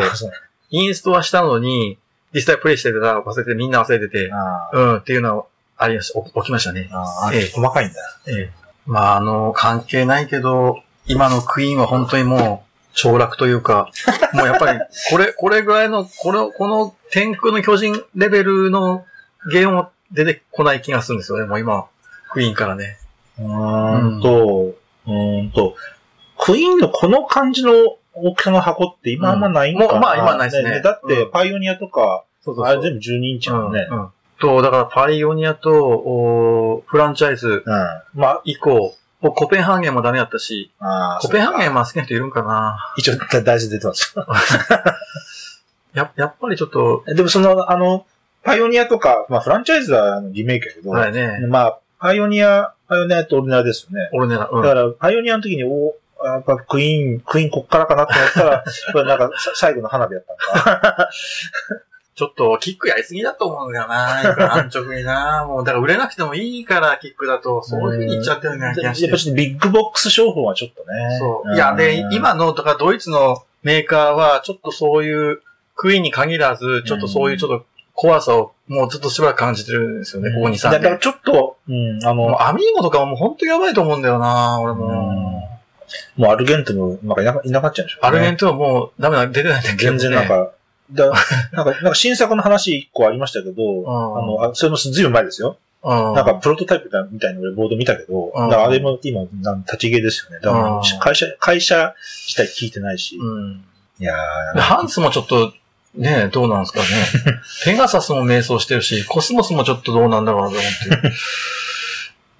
[0.69, 1.97] インストはしたのに、
[2.33, 5.45] 実際プレイしてたら忘れてみんな忘れてて、あうん、っていうのは
[5.77, 6.89] ありました、起きましたね。
[6.91, 7.95] あ、ええ細かいんだ。
[8.27, 8.51] ええ。
[8.85, 13.91] まあ、あの、関係ないけど、今のクイーンは本当にもう、凋落というか、
[14.33, 14.79] もうやっぱり、
[15.11, 19.05] これ、これぐらいの、これ、この天空の巨人レベルの
[19.51, 21.85] ゲームも出てこない気がするんですよね、もう今、
[22.31, 22.97] クイーンからね。
[23.39, 25.75] うーんと、うーんと、
[26.47, 27.71] クイーンのこの感じの
[28.13, 33.87] 大きさの箱って今あんまないんかな、うんもうまあ今ないですねだって、うんパイオニアとか、そうあれ全部12インチだもんね。
[33.91, 33.99] うん。
[33.99, 38.19] うんと、だから、パイオニアと、おフランチャイズうん。
[38.19, 44.13] まあ、以降、もうコペンハーゲンもダメだったし、あコペンハーゲンンは好きな人いるんかな一応大事出てます。
[45.93, 48.05] や、やっぱりちょっと、でもその、あの、
[48.43, 54.09] パイオニアとか、まあフランチャイズはあのリメイクやけど、はいね、まあ、パイオニア、パイオニアとオルネアですよね。
[54.13, 54.61] 俺ね、うん。
[54.61, 61.09] だから、パイオニアの時に、おやっぱクイーン、クイーンこっからかなと思ったら、 これなんかさ最後の花火やったんか。
[62.15, 64.55] ちょっと、キックやりすぎだと思うんだよな。
[64.55, 65.45] 安直にな。
[65.47, 69.19] もう、だから売れなくてもいいから、キックだと、そういう風に言っちゃってるような気がしてやっぱ。
[69.19, 71.19] ちょっとビッグボックス商法はちょっとね。
[71.19, 71.51] そう。
[71.51, 75.43] んいや、で、、今のとかドイツのメーカーは、ちょっとそういう、
[75.75, 80.71] クイーンに限らず、ちょっとそういうちょっと怖さを、もうずっとしばらく感じてるんですよね、ここ2、3年。
[80.71, 85.36] だからちょっと、うん、あの、アミーゴとかはもう本当にやばいと思うんだよな、俺うんも。
[86.15, 88.07] もうアルゲントも、なんかいなかいなかっちゃうんでしょうね。
[88.09, 89.85] アルゲントはもうダメだ、出てないんだけ？
[89.85, 89.97] ど、ね。
[89.99, 90.51] 全然なんか、
[90.91, 91.05] だ
[91.51, 95.57] なんか、なんか新作の話一個ありましたけど、んあの、あそれもずいぶん前ですよ。
[95.83, 100.39] うん、なんか、プロトタイプみたいな俺ボード見たけど、うんだからあれも今、なん立ち消えですよね。
[100.41, 101.93] だからうん会社、会社
[102.27, 103.17] 自体聞いてないし。
[103.17, 103.63] うん。
[103.99, 104.13] いや
[104.53, 105.53] でハンスもちょっと、
[105.95, 106.85] ねどうなんですかね。
[107.65, 111.11] ペガサスも迷走してるし、コスモスもちょっとどうなんだろうなと思って。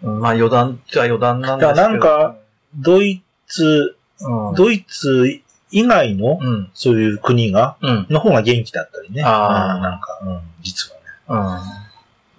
[0.04, 1.76] うんまあ余談っちゃ余談なんですけど。
[1.76, 2.36] だからなんか、
[2.76, 6.70] ドイツ、うん、ドイツ以外の、うん。
[6.74, 8.08] そういう国が、うん。
[8.10, 9.24] の方が元気だったりね。
[9.26, 11.04] あーうんなんか、うん、実はね。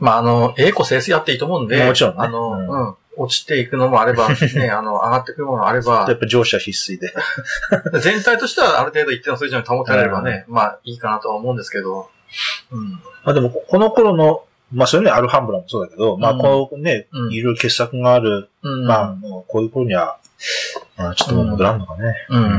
[0.01, 0.05] うん。
[0.05, 2.95] まあ、あの、栄光清々やっていいと思うんで、もちろんねあの、うんうん。
[3.17, 7.13] 落ちていくのもあれば、 ね、あの、上がってくるものもあればや、っぱ乗車必須で。
[8.01, 12.09] 全体としてはある程度一定の水準に保てられればね、まあ、いいかなとは思うんですけど、
[12.71, 12.93] うん。
[12.93, 18.87] まあでも、この頃の、まあそういうね、アルハンブラもそうだけど、まあうんこうね、うんいろいろ傑作がある、うん。
[18.87, 19.17] まあ
[19.49, 20.15] こういう頃には、ま
[20.99, 22.15] あちょっともう戻らんのかね。
[22.29, 22.43] うん。
[22.45, 22.53] うん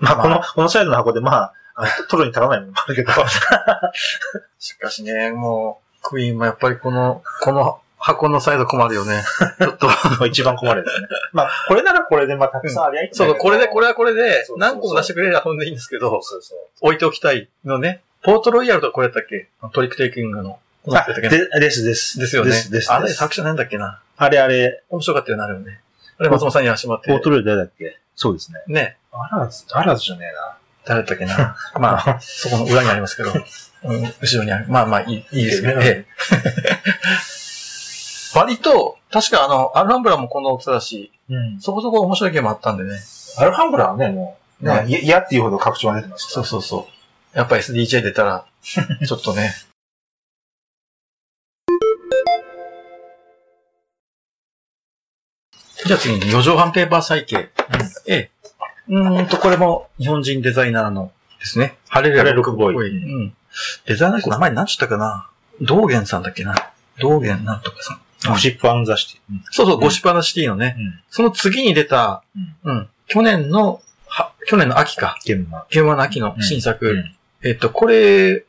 [0.00, 3.12] まあこの、このサイズの箱でまあ、あの取るに足らないものもあるけど、
[4.58, 9.22] しかしね、もう、クイーンもやっぱりこの、この箱のサイズ困るよね。
[9.58, 9.88] ちょっと。
[9.88, 11.08] まあ一番困るやつね。
[11.32, 16.58] まあこれならこれでまあたくさんありゃいいんだけどそう、これで、これはこれで何個も出してくれりゃ飛んでいいんですけど、そうそう。
[16.82, 18.02] 置いておきたいのね。
[18.22, 19.48] ポートロイヤルとこれやったっけ？
[19.72, 20.60] トリックテイキングの。
[20.92, 21.30] あ、で、
[21.60, 22.18] ですです。
[22.20, 22.50] ですよね。
[22.50, 22.92] ですです。
[22.92, 24.00] あれ作者なんだっけな？
[24.16, 25.80] あれあれ、面白かったよね、あれよね。
[26.18, 27.10] あれ松本さんにやらしてもらって。
[27.10, 27.98] ポートルー誰だっけ？
[28.14, 28.58] そうですね。
[28.66, 28.96] ね。
[29.12, 30.58] あらず、あらずじゃねえな。
[30.84, 31.56] 誰だったっけな。
[31.78, 33.32] まあ、 そこの裏にありますけど。
[33.84, 34.66] うん、後ろにある。
[34.68, 35.74] まあまあ、いい、いいですね。
[35.78, 36.06] ええ
[38.34, 41.60] 割と、確かあの、アルハンブラもこの大きさだし、うん。
[41.60, 42.90] そこそこ面白いゲームあったんでね。
[43.38, 46.88] アルハンブラはね、もう、ね嫌っていうほど拡張が出てますそうそうそ
[47.34, 47.38] う。
[47.38, 49.54] やっぱ SDJ 出たら、 ちょっとね。
[55.88, 57.48] じゃあ次に、四畳半ペーパー再形。
[58.06, 58.30] ええ。
[58.88, 61.78] うーんと、これも日本人デザイナーのですね。
[61.88, 63.22] ハレルヤハレルクボーイ。
[63.22, 63.34] うん。
[63.86, 65.30] デザイナーの人名前何ちったかな？
[65.62, 66.54] 道元さんだっけな？
[67.00, 68.32] 道元なんとかさん。
[68.34, 69.34] ゴシップアンザシティ。
[69.34, 70.76] うんそうそう、うんゴシップアナシティのね。
[70.78, 71.00] うん。
[71.08, 72.22] その次に出た、
[72.64, 72.88] うん。
[73.06, 75.16] 去年の、は、去年の秋か。
[75.24, 75.64] ゲームが。
[75.70, 76.86] 現場の秋の新作。
[76.86, 77.14] うん
[77.48, 78.44] えっと、これ、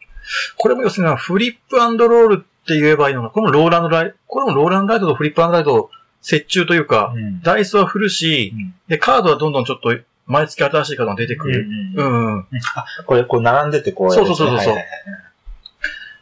[0.58, 7.42] これも要するにフリップロールって言えばいいのか、これもローランドライト、これもローランドライトとフリップライトを折衷というか、うん。
[7.42, 8.54] ダイスは振るし、
[8.88, 11.68] で、カードはどんどんちょっと毎月新しいカードが出てくる。
[11.96, 12.46] ううんん、うん。
[13.06, 14.16] これ、こう並んでてこうね。
[14.16, 14.86] そうそうそうそうはいはい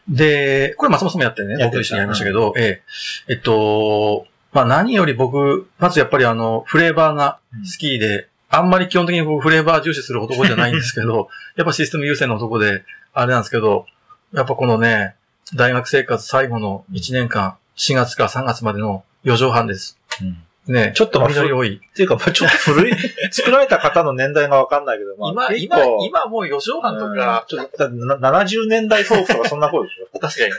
[0.10, 2.82] で、これ松本さんもやってね、僕と一緒にやりましたけど、え
[3.28, 12.84] え、えっと、まあ何より僕、まずやっぱりあの、フレーバーが好きで、あんまり基本的に僕フレーバー重視する男じゃないんですけど、 やっぱシステム優先の男で、
[13.14, 13.86] あれなんですけど、
[14.34, 15.16] やっぱこのね、
[15.56, 19.98] 大学生活最後の1年間、4月から3月までの4畳半です。
[20.22, 21.78] うんね、ちょっと実り多い。
[21.78, 22.94] っていうか、まあちょっと古い、
[23.32, 30.58] 作られた方の年代がわかんないけど、まあ今、今今もう4畳半とか、ちょっと、だってな70年代フォークとかそんな頃でしょ 確かにね。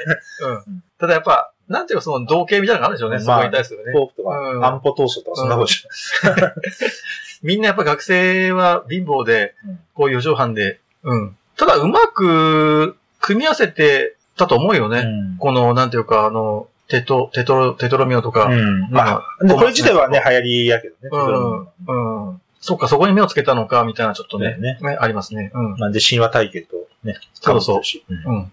[0.67, 0.83] うん。
[0.99, 3.93] ただやっぱ、なんていうかその同型みたいなのがあるんでしょうね、そこに対するね。
[3.93, 5.89] フォークとか、うんアンポトーストとかそんなことでしょ。
[7.43, 11.37] みんなやっぱ学生は貧乏でうん、こういう4畳半で、うん。
[11.57, 15.01] ただうまく組み合わせてたと思うよね。
[15.01, 18.47] うんこの、なんていうか、あの、テト、テトロ、テトロミオとか。
[18.47, 18.91] うん。
[18.91, 21.11] まあ、でこれ自体はね、流行りやけどね。
[21.87, 22.29] うん。
[22.31, 22.41] うん。
[22.61, 25.51] そっか、そこに目をつけたのか、みたいなちょっとね、ねね、ありますね。
[25.55, 25.77] うん。
[25.77, 27.81] まあ、で、神話体系とね、そうそう。
[28.09, 28.53] うんうん。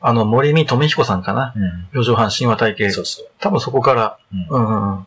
[0.00, 1.52] あの、森見富彦さんかな。
[1.54, 2.90] うん四畳半神話体系。
[2.90, 3.26] そうそう。
[3.38, 4.18] 多分そこから、
[4.50, 5.06] うんうん。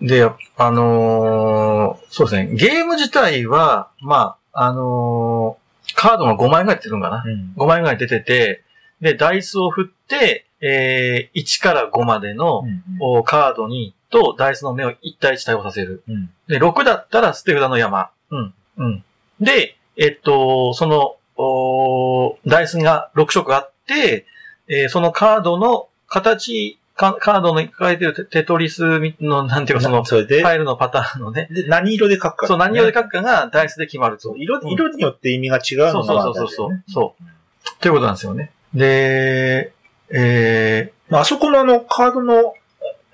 [0.00, 0.24] で、
[0.56, 2.48] あのーそうですね。
[2.54, 7.22] ゲーム自体は、まあ、あのーカードが5枚ぐらい出てるのかな。
[7.24, 8.62] うん5枚ぐらい出てて、
[9.00, 12.64] で、ダイスを振って、えー、1から5までの、
[13.00, 16.02] おカードに、と、ダイスの目を1対1対応させる。
[16.08, 18.10] うんで、6だったら捨て札の山。
[18.30, 18.54] うん。
[18.76, 19.04] うん。
[19.40, 24.26] で、えっと、その、おダイスが6色あって、
[24.68, 34.34] えーそのカードの形カカードの書いてるテテトリスの、なんていうかその、それで、ファイルのパターンのね、で何色で書くか、そう、何色で書くかがダイスで決まると。
[34.36, 36.84] 色、うん色によって意味が違うそうのがそうそうそう大事だよね。
[36.88, 37.82] そう。
[37.82, 38.50] ということなんですよね。
[38.74, 39.72] で、
[40.10, 42.54] えまあ、あそこのあの、カードの、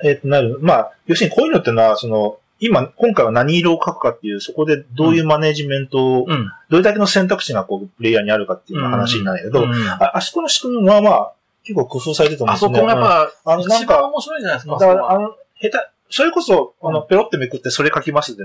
[0.04, 6.52] えっ、と、なる、まあ、要するにこういうのってのは、その、今、今回は何色を書くかっていう、そこでどういうマネジメントを、ー、うん。
[6.70, 11.32] どれだけの選択肢がこう、プレイヤーにあるかっていう話になるんだけど、うんああそこの仕組みはまあ、
[11.64, 12.80] 結構工夫されてると思うんあそですね。
[12.80, 14.78] こがやっぱ、あの、なんか、面白いんじゃないですか。
[14.78, 15.78] だから、あの、下手、
[16.10, 18.44] それこそ、あの、ペロってめくってそれ書きますで、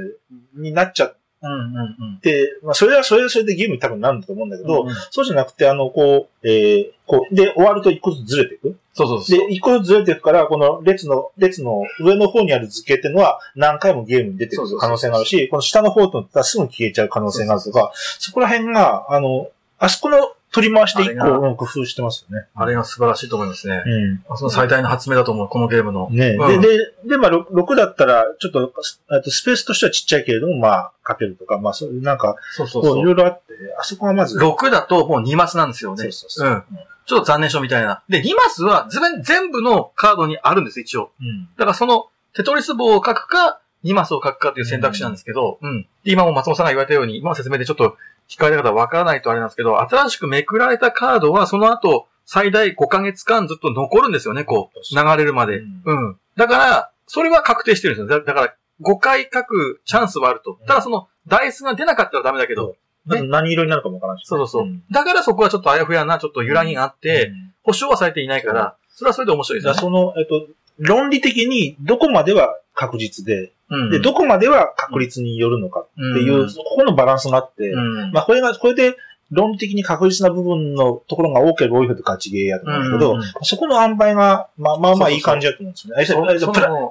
[0.56, 2.18] になっちゃっうんうんうん。
[2.18, 8.78] て、まあ、それはそれはそれでゲームに多分なるんだと思うんだけど、うんうんそうじゃなくて、あの、こう、えー、こう、で、終わると一個ずつずれていく。
[8.94, 9.48] そうそうそう。
[9.48, 20.18] で、一個ずつずれていくから、この列の、列の上の方にある図形っていうのは何回もゲームに出てくる可能性があるし、この下の方とったらすぐ消えちゃう可能性があるとか、そこら辺が、あの、あそこの
[20.58, 22.48] 取り回しで一個うん工夫してますよね。
[22.56, 23.84] あれが素晴らしいと思いますね。
[23.86, 24.38] うん。
[24.38, 26.10] その最大の発明だと思う、このゲームの。
[26.10, 28.74] ね、うんで、で、で、まあ、6 6だったら、ちょっと、
[29.10, 33.06] あとスペースとしてはちっちゃいけれども、まあ、書けるとか、まあ、そういう、なんか、そうそうこう、いそう。
[33.06, 36.04] ろいろあって、あそこはまず、6だともう2マスなんですよね。
[36.04, 36.50] そうそうそう。
[36.50, 36.64] うん。
[37.06, 38.04] ちょっと残念症みたいな。
[38.10, 41.12] で、2マスは全全部のカードにあるんです、一応。
[41.22, 41.48] うん。
[41.58, 45.84] だからその、テトリス棒を書くか、2マスを書くかっていう選択肢なんですけど、うん。
[46.04, 47.96] で、今も松本さんが言われたように、今の説明でちょっと
[48.30, 55.60] 聞かれた方はわからないとあれなんですけど、新しくめくられたカードはその後、最大5ヶ月間ずっと残るんですよね、こう、流れるまで。
[55.60, 56.20] うんうん。
[56.36, 58.20] だから、それは確定してるんですよ。
[58.20, 60.60] だだから、5回書くチャンスはあると。
[60.68, 62.76] ただその、ダイスが出なかったらダメだけど、
[63.10, 64.68] あと何色になるかもわからないしねそうそうそう。
[64.68, 69.80] んだからそこはちょっとあやふやな、ちょっと揺らぎがあって、うん保証はされていないから、それはそれで面白いですよね。
[69.82, 73.52] その、えっと、論理的にどこまでは確実で、うん
[73.92, 76.48] で、どこまでは確率によるのかっていう、うん。
[76.48, 78.12] ここのバランスがあって、うん。
[78.12, 78.96] まあ、これが、これで
[79.32, 86.06] 論理的に確実な部分のところが多ければ多いほど勝ちゲーやと思うんですけど、うんうんそこの塩梅が、まあまあまあいい感じだと思うんですよね。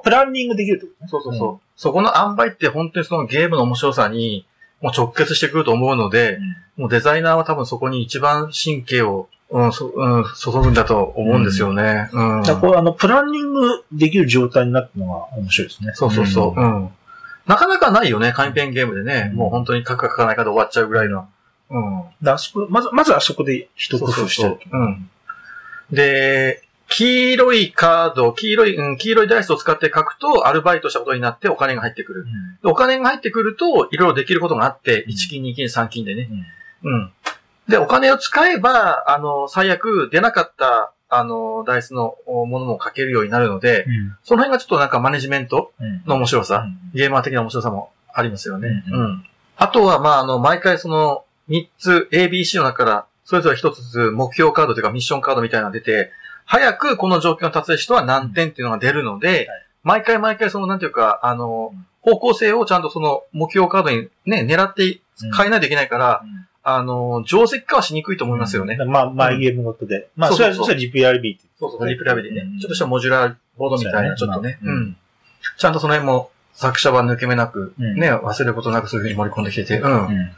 [0.03, 1.09] プランニングできるってことね。
[1.09, 1.67] そうそうそう。
[1.77, 4.47] そこの塩梅って本当にそのゲームの面白さに
[4.81, 6.39] もう直結してくると思うので、
[6.77, 12.11] もうデザイナーは多分そこに一番神経を、うんそうん、注ぐんだと思うんですよね。
[12.13, 12.43] うん。
[12.43, 15.93] だこうあの、プランニングできる状態になったのが面白いですね。
[15.95, 16.61] そうそうそう。
[16.61, 16.91] うん。
[17.47, 19.29] なかなかないよね、紙ペンゲームでね。
[19.31, 21.29] うんもう本当に書くか書かないかで終わっちゃうぐらいの。
[21.71, 22.03] うん。
[22.23, 24.59] だあそこまず、まずはそこで一工夫してる。
[24.73, 25.11] うん。
[25.93, 32.27] で、黄色いカード、黄色い、うん、黄色いダイスを使って書くと、アルバイトしたことになってお金が入ってくる。
[32.63, 36.29] でお金が入ってくると、いろいろできることがあって、うん1金、2金、3金でね。
[36.31, 36.47] うん
[36.87, 37.13] うん。
[37.69, 44.17] で、お金を使えば、あの、最悪出なかった、あの、ダイスのおものも書けるようになるので、うん。
[44.23, 46.03] その辺がちょっとなんかマネジメントうん。
[46.07, 46.79] の面白さ、うん。
[46.95, 48.85] ゲーマー的な面白さもありますよね。
[48.91, 49.05] ううん。
[49.15, 49.27] ん。
[49.57, 56.13] あとは、まあ、あの、毎回その、3つ ABC の中から、それぞれ1つずつ目標カードというかミッションカードみたいなのが出て、
[56.45, 59.49] 早くこの条件を達成人は何点っていうのが出るので、
[59.83, 65.01] 毎回毎回その、なんていうか、あのうん、方向性をちゃんとその目標カードにね、狙って
[65.37, 66.23] 変えないといけないから、
[66.69, 68.77] あの、定石化はしにくいと思いますよね。
[68.77, 70.09] まあ、マイゲームごとで。
[70.17, 71.47] まあ、それは、そうそうそうそれは GPRB って。
[71.61, 72.59] そうそう、リプラビでねうん。
[72.59, 74.59] ちょっとしたモジュラーボードみたいな、ちょっとね。
[74.61, 74.97] まあうん。
[75.57, 80.07] ちゃんとその辺も作者は抜け目なく、うんね、忘れることなくそういうふうに盛り込んできてて、うん。
[80.07, 80.31] うん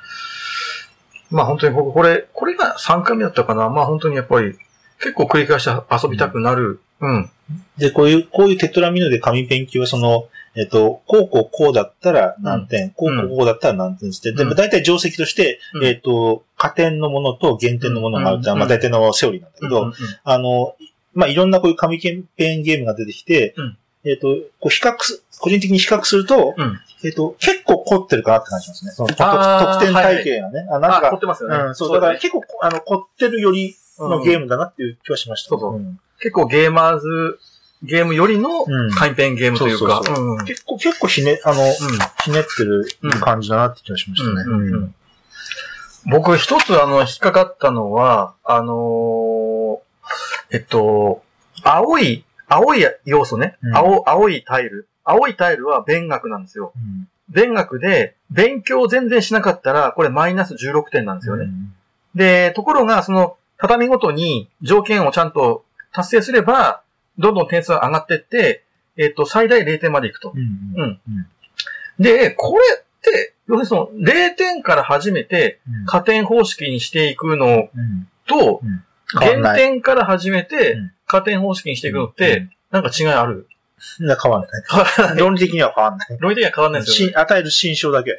[1.30, 3.68] まあ本当に僕、これ、これが3回目だったかな。
[3.68, 4.54] まあ本当にやっぱり、
[4.98, 6.80] 結構繰り返して遊びたくなる。
[7.00, 7.30] うん。
[7.76, 14.48] で、こういう、こういうテトラミノで紙ペンキはその、えっと、こうこうこうだったら何点、こうこうこうだったら何点って、でうん。
[14.50, 15.84] も大体定石として、うん。
[15.84, 18.58] えっと、加点のものと減点のものがあるってのは、うん。
[18.60, 20.74] まあ大体のセオリーなんだけど、うんうんあの、
[21.14, 23.78] まあいろんなこういう紙ペンゲームが出てきて、うん。
[24.04, 24.28] えっと、
[24.60, 26.80] こう比較す、個人的に比較すると、うん。
[27.04, 28.90] えっと、結構凝ってるかなって感じしますね。
[28.92, 29.16] その得
[29.80, 30.66] 点体系がね。
[30.70, 31.56] あなんあ、凝かっ、てますよね。
[31.56, 34.46] うん、そう、だから結構、あの、凝ってるよりのゲーム。
[34.46, 35.50] ムだなっていう気はしました。
[35.50, 36.00] そうそうん。
[36.20, 37.38] 結構ゲーマーズ、
[37.82, 40.02] ゲームよりのうん紙ペンゲームというか。
[40.46, 41.62] 結構、結構ひね、あの、
[42.24, 42.86] ひねってる
[43.20, 44.42] 感じだなって気がしましたね。
[44.46, 44.94] うんうんうん
[46.10, 51.22] 僕一つあの、引っかかったのは、あのーえっと、
[51.62, 53.58] 青い、青い要素ね。
[53.62, 54.88] うん青、青いタイル。
[55.04, 56.72] 青いタイルは勉学なんですよ。
[56.74, 61.46] うん勉学で、勉強を全然しなかったら、これマイナス16点なんですよね。
[62.14, 66.80] で、ところが、その、畳ごとに条件をちゃんと達成すれば、
[67.18, 68.64] どんどん点数が上がってって、
[68.96, 70.32] えっと、最大0点までいくと。
[70.34, 70.40] うん
[70.82, 71.00] うん
[71.98, 78.60] で、これって、要するにその、0点から始めて、加点方式にしていくのうんと、
[79.20, 79.42] 減。
[79.56, 83.48] 点から始めてうん、加点方式にしていくのっうてん、なんか違いある？
[83.98, 85.18] 変わんない。
[85.18, 86.08] 論理的には変わんない。
[86.20, 88.16] 論理的には変わんないですよ、し与える心象だけ。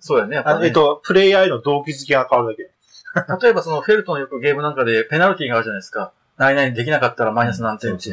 [0.00, 0.36] そうだよね。
[0.36, 2.70] やっぱねあえっと、プレイヤーへの動機づけが変わるだけ。
[3.46, 6.12] 例えばそのフェルトのよくゲームなんかでペナルティがあるじゃないですか。
[6.42, 8.10] 何々できなかったらマイナス何点って。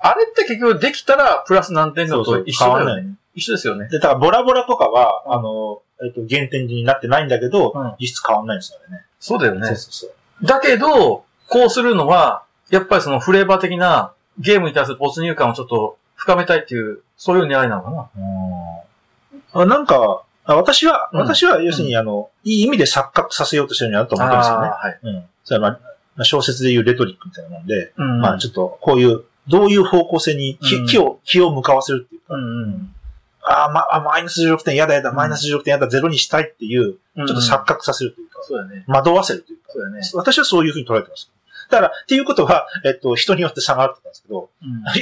[0.00, 3.14] あれって結局できたらプラス何点のと一緒だよね。
[3.34, 3.88] 一緒ですよね。
[3.88, 9.04] で、だからボラボラとかは、うんあの、えっと、減点になってないんだけど、うん実質変わんないんですよね。
[9.20, 9.76] そうだよねそう。
[9.76, 10.06] そうそ
[10.42, 10.46] う。
[10.46, 18.08] だけど、こうするのは、やっぱりそのフレーバー的なゲームに対する没入感をちょっと深めたいっていう、そういう狙いなのかな。
[18.16, 24.68] うんあなんか、あ私は、うん私は要するに、あの、いい意味で錯覚させようとしてるんだなと思ってるんですよね。
[24.68, 24.98] はい。
[25.02, 25.24] うん。
[25.44, 25.92] それはまあまあ、
[26.24, 28.20] 小説でいうレトリックみたいなもんで、うん。
[28.20, 30.86] まあちょっと、こういう、どういう方向性に気,、うん。
[30.86, 32.94] 気を、気を向かわせるっていうか、うんうん。
[33.42, 38.84] あー、まあ、マイナス16点、やだやだ、マイナス16点、やだ、ゼロにしたいっていう、ちょっと錯覚させるというか、そうだね。
[38.86, 40.00] 惑わせるというか、そうだね。
[40.14, 41.30] 私はそういうふうに捉えてます。
[41.70, 44.86] だから、っていうことは、えっと、人によって差があるったんですけど、うん。
[44.86, 44.92] あ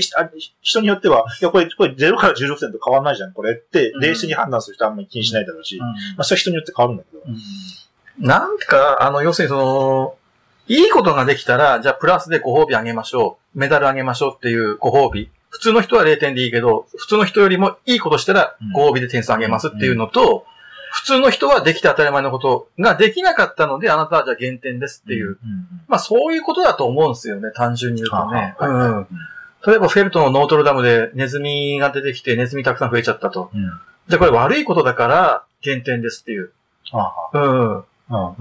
[0.63, 4.01] 人によっては、いや、これ、これ0から16点と変わんないじゃん、これって、うん。
[4.01, 5.87] 冷静に判断する人はあんまり気にしないだろうし、ま
[6.19, 7.23] あ、それは人によって変わるんだけど、
[8.19, 10.15] なんか、あの、要するにその、
[10.69, 13.59] いいことができたら、じゃあプラスでご褒美あげましょう。
[13.59, 15.31] メダルあげましょうっていうご褒美。
[15.51, 20.45] 普通の人は0点でいいけど、普通の人よりもいいことしたらうんご褒美で点数あげますっていうのと、
[20.93, 25.39] 普通の人はできて当たり前のことができなかったので、あなたはじゃあ減点ですっていう。
[25.89, 28.57] まあそういうことだと思うんですよね、単純に言うとね。
[29.67, 33.51] 例えばフェルトのノートルダムでネズミが出てきて、ネズミたくさん増えちゃったと。
[33.55, 33.71] うん
[34.09, 36.53] じゃあこれ悪いことだから減点ですっていう。
[36.93, 37.77] ああうん。
[37.79, 38.35] うんま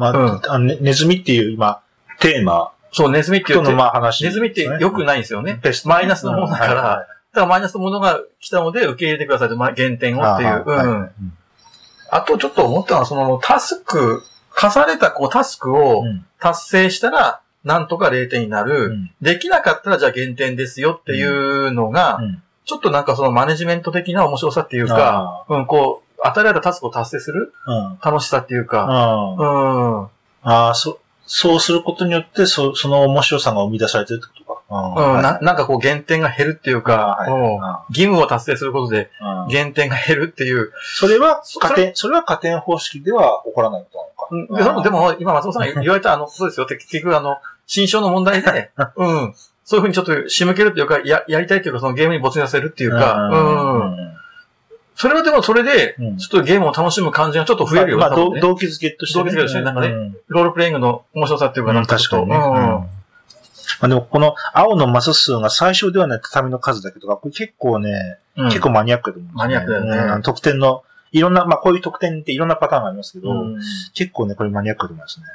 [0.47, 1.81] あ、ネズミっていう今、
[2.25, 2.71] テーマ。
[2.91, 5.59] そう、ネズミっていうとのまあ話、ネズミって良くないんですよね。
[5.61, 6.73] ベストマイナスのものだから。
[6.73, 6.85] うんはい。
[6.85, 6.97] はい。
[6.99, 9.49] だからマイナスのものが来たので受け入れてください。
[9.49, 10.63] と、まあ、減点をっていう。
[10.65, 11.11] うん。
[12.09, 16.25] あとちょっと思ったのは、そのタスク、課されたこうタスクをうん。
[16.39, 18.93] 達成したら、なんとか0点になうる。
[18.93, 19.11] ん。
[19.21, 22.43] できなかったらじゃあ減点ですよっていうのが、うん。
[22.65, 27.99] ちょっとなんかそのマネジメント的な面白さっていうか、うん、こう、与えられたタスクを達成するうん。
[28.01, 28.85] 楽しさっていうか。
[28.85, 30.03] うん。
[30.43, 35.21] ああ、そ、そうすることによって、そその面白さが生み出されてるってことか。
[35.21, 37.17] ななんかこう減点が減るっていうか、
[37.89, 40.71] 義務を達成することであ減点が減るっていう。
[40.97, 43.89] それはそ加点、それは加点方式では起こらないこ
[44.29, 44.53] となのか。
[44.53, 49.33] うんででも、でも今松尾さんが 言われたあの、そうですよ結局あの、心象の問題で、 うん。
[49.63, 54.04] そういうふうにちょっと仕向けるっていうか、や、やりたいっていうか、そのゲームに没入させるっていうか、うん。
[54.95, 56.17] それはでもそれで、うん。
[56.17, 60.17] ちょっとゲームを楽しむ感じがちょっと増えるよまあ、まあ動動機づけとして、動機づけとしてなんかねうん。
[60.29, 62.59] ロールプレイングの面白さっていうか、なんかちょっと、確かにね。
[62.59, 62.79] うんうん。
[62.79, 62.89] ま
[63.81, 68.47] あでも、この青のマス数が最小ではない畳の数だけとか、これ結構ね、うん。
[68.47, 70.13] 結構マニアックだと思うんですマニアックだよね。
[70.19, 73.61] う得点の、いろんな、まあこういう得点っていろんなパターンがありますけど、うん。
[73.93, 75.25] 結構ね、これマニアックだと思いますね。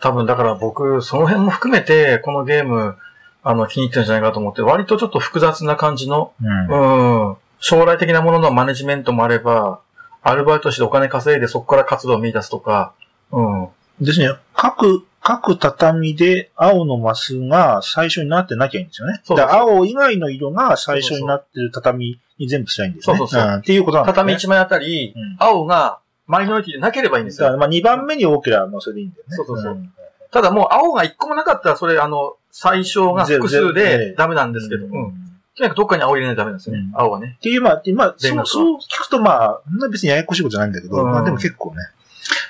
[0.00, 2.96] 多分だから僕、その辺も含めて、このゲーム、
[3.42, 7.30] あの、気に入ってるんじゃないかと思って、割とちょっと複雑な感じの、うん。
[7.30, 7.36] うん。
[7.62, 9.80] 将来的なもののマネジメントもあれば、
[10.20, 12.92] アルバイトしてお金稼いでそこから活動を見出すとか、
[13.30, 13.68] うん。
[14.00, 19.20] ですね、各、各畳で青のマスが最初になってなきゃいいんですよね。
[19.22, 23.16] そう青以外の色が最初になってる畳に全部すりゃいいんですね。
[23.16, 24.14] そうそうそうんっていうことなんですね。
[24.16, 27.44] 畳1枚あたり、うん青がマイノリティでなければいいんですよ。
[27.46, 29.36] だからまあ2番目に多ければもうそれでいいんだよね。
[29.36, 29.92] そうそうそうん
[30.32, 35.21] ただもう青が1個もなかったら、それあの、最小が複数でダメなんですけど、ううんん。
[35.56, 36.82] とにかくどっかに青入れないとダメなんですよね。
[36.82, 37.36] うん青はね。
[37.38, 41.76] っていう、まあ、まあ、そう、そう聞くとまあ、そんな別にややこしいことじゃないんだけど、うんまあでも結構ね。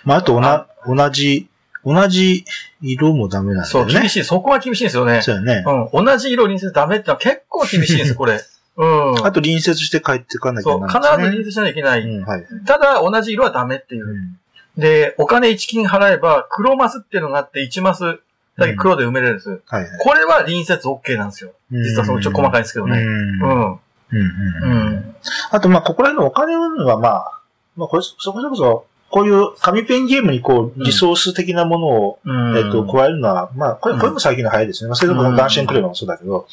[0.05, 1.49] まあ、あとおな、同じ、
[1.85, 2.45] 同じ
[2.81, 4.01] 色もダメなんだそう、よね。
[4.01, 4.25] 厳しい。
[4.25, 5.21] そこは厳しいんですよね。
[5.23, 5.65] そうよね。
[5.93, 6.05] うん。
[6.07, 8.41] 同じ色にせずダメってのは結構厳しいんです、 これ。
[8.77, 9.11] うん。
[9.11, 11.31] あと隣接して帰っていかなきゃそう、いけ必ずないんですね。
[11.31, 12.01] 隣接しなきゃいけない。
[12.03, 12.45] うん、はい。
[12.67, 14.15] ただ、同じ色はダメっていうう。
[14.15, 14.39] ん
[14.79, 18.21] で、お金1金払えば、黒マスっていうのがあって、1マス
[18.57, 19.49] だけ黒で埋めれるんです。
[19.67, 19.91] はいはい。
[20.01, 21.53] これは隣接 OK なんですよ。
[21.71, 22.99] 実はそのちょっと細かいんですけどね。
[22.99, 23.73] うん。
[23.73, 23.79] う
[24.13, 25.15] うん。
[25.51, 27.41] あと、まあ、ここら辺のお金は、まあ、
[27.77, 32.57] まあ、これ、そこそこそ、こういう紙ペンゲームにこう、リソース的なものを、うん。
[32.59, 34.89] えっと、加えるのは、まあ、これ、これも最近の早いですね。
[34.89, 36.47] まあ、それでもダンシェンクレバーもそうだけど、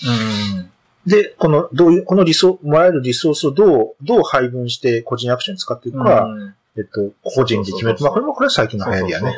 [0.55, 0.71] うん。
[1.09, 7.97] で、この、どういう、このリソ、もらえるリソースをどう、どう配分して個人アクションに使っていくか、うんえっと、個人で決める。
[7.99, 9.38] まあ、これも、これは最近の流行りやね。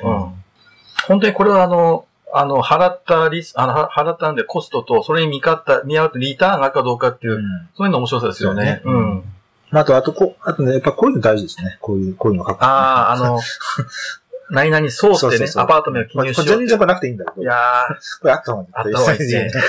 [1.08, 7.42] 本当にこれはあの、あの、払ったリス、あの、は払ったんでコストと、それに見合った、見合うリターンがあるかどうかっていうう、ん
[7.76, 8.82] そういうの面白さですよね。
[8.84, 9.24] そうん。
[9.72, 11.78] まあ、あと、あと、こう、あとね、やっぱこういうの大事ですね。
[11.82, 12.64] こういう、こういうの書く。
[12.64, 13.40] ああ、あの、
[14.52, 16.54] 何々そうってね、そうそうそうアパート名を記まあ、入しようって。
[16.54, 17.42] これ全然なくていいんだけど。
[17.42, 19.52] いやー、これあった方があった方がいいですね。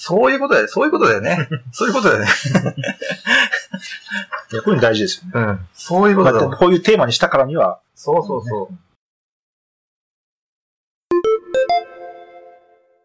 [0.00, 1.48] そういうことだよ、そういうことだよね。
[1.72, 2.28] そういうことだよね。
[4.52, 5.46] いやこういうの大事ですよね。
[5.46, 5.66] うん。
[5.74, 6.50] そういうこまあ、とだよ。
[6.56, 8.74] こういうテーマにしたからには、そうそうそう。